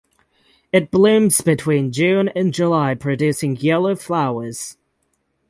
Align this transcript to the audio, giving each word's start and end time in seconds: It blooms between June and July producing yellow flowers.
It 0.73 0.89
blooms 0.89 1.41
between 1.41 1.91
June 1.91 2.29
and 2.29 2.51
July 2.51 2.95
producing 2.95 3.55
yellow 3.57 3.95
flowers. 3.95 4.75